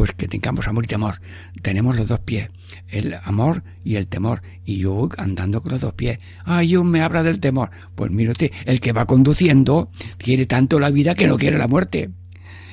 [0.00, 1.20] pues que tengamos amor y temor.
[1.60, 2.48] Tenemos los dos pies,
[2.88, 4.40] el amor y el temor.
[4.64, 6.20] Y yo andando con los dos pies.
[6.46, 7.68] Ay, yo me habla del temor.
[7.96, 12.12] Pues mírate, el que va conduciendo quiere tanto la vida que no quiere la muerte.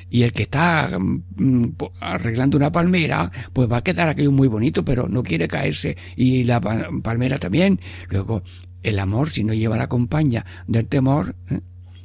[0.08, 1.66] Y el que está mm,
[2.00, 5.98] arreglando una palmera, pues va a quedar aquello muy bonito, pero no quiere caerse.
[6.16, 7.78] Y la palmera también.
[8.08, 8.42] Luego,
[8.82, 11.60] el amor, si no lleva la compañía del temor, ¿eh?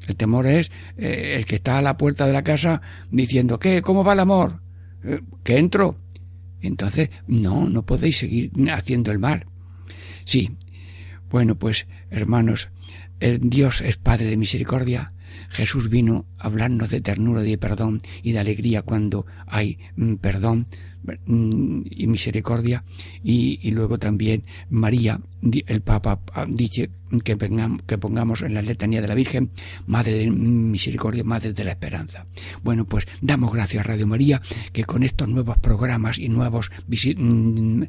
[0.05, 3.81] El temor es eh, el que está a la puerta de la casa diciendo, ¿qué?
[3.81, 4.63] ¿Cómo va el amor?
[5.03, 5.99] Eh, ¿Que entro?
[6.61, 9.47] Entonces, no, no podéis seguir haciendo el mal.
[10.25, 10.55] Sí.
[11.29, 12.69] Bueno, pues, hermanos,
[13.19, 15.13] el Dios es Padre de misericordia.
[15.49, 20.67] Jesús vino a hablarnos de ternura, de perdón y de alegría cuando hay mm, perdón
[21.25, 22.83] Mm, y misericordia.
[23.23, 25.19] Y, luego también María
[25.67, 26.89] el Papa dice
[27.25, 27.37] que,
[27.85, 29.51] que pongamos en la letanía de la Virgen
[29.85, 32.25] Madre de Misericordia Madre de la Esperanza.
[32.63, 37.83] Bueno pues damos gracias a Radio María que con estos nuevos programas y nuevos mm,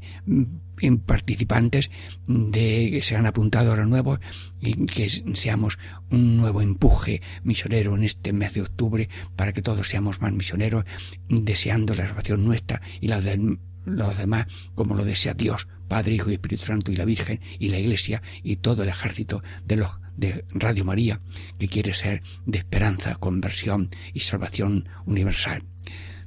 [1.07, 1.91] participantes
[2.27, 4.19] de, que se han apuntado ahora nuevos
[4.61, 5.79] y que seamos
[6.11, 10.85] un nuevo empuje misionero en este mes de octubre para que todos seamos más misioneros
[11.29, 16.31] deseando la salvación nuestra y la de los demás como lo desea Dios, Padre, Hijo
[16.31, 20.01] y Espíritu Santo y la Virgen y la Iglesia y todo el ejército de los
[20.17, 21.21] de Radio María
[21.59, 25.63] que quiere ser de esperanza, conversión y salvación universal.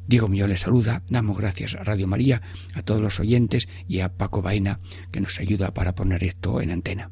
[0.08, 2.42] Diego Millón les saluda, damos gracias a Radio María,
[2.74, 4.80] a todos los oyentes y a Paco Vaina
[5.12, 7.12] que nos ayuda para poner esto en antena.